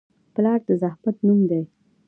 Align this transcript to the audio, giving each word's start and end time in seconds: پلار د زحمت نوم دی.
پلار 0.33 0.59
د 0.67 0.69
زحمت 0.81 1.15
نوم 1.25 1.39
دی. 1.49 1.63